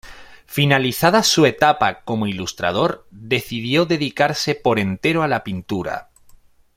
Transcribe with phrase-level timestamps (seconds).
[0.47, 6.09] Finalizada su etapa como ilustrador decidió dedicarse por entero a la pintura.